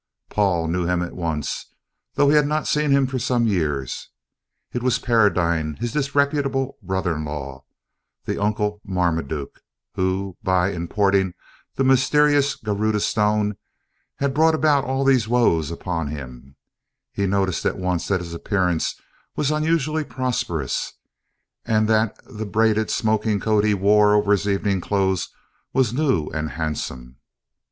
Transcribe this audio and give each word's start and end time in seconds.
Paul 0.31 0.67
knew 0.67 0.87
him 0.87 1.03
at 1.03 1.13
once, 1.13 1.75
though 2.15 2.29
he 2.29 2.35
had 2.35 2.47
not 2.47 2.65
seen 2.67 2.89
him 2.89 3.05
for 3.05 3.19
some 3.19 3.45
years; 3.45 4.09
it 4.73 4.81
was 4.81 4.97
Paradine, 4.97 5.75
his 5.75 5.91
disreputable 5.91 6.79
brother 6.81 7.15
in 7.17 7.23
law 7.25 7.65
the 8.25 8.41
"Uncle 8.41 8.81
Marmaduke" 8.83 9.59
who, 9.93 10.37
by 10.41 10.71
importing 10.71 11.35
the 11.75 11.83
mysterious 11.83 12.55
Garudâ 12.57 12.99
Stone, 12.99 13.57
had 14.15 14.33
brought 14.33 14.55
all 14.83 15.05
these 15.05 15.27
woes 15.27 15.69
upon 15.69 16.07
him; 16.07 16.55
he 17.11 17.27
noticed 17.27 17.63
at 17.63 17.77
once 17.77 18.07
that 18.07 18.21
his 18.21 18.33
appearance 18.33 18.95
was 19.35 19.51
unusually 19.51 20.03
prosperous, 20.03 20.93
and 21.63 21.87
that 21.87 22.17
the 22.25 22.47
braided 22.47 22.89
smoking 22.89 23.39
coat 23.39 23.63
he 23.63 23.75
wore 23.75 24.15
over 24.15 24.31
his 24.31 24.47
evening 24.49 24.81
clothes 24.81 25.29
was 25.73 25.93
new 25.93 26.25
and 26.29 26.49
handsome. 26.49 27.17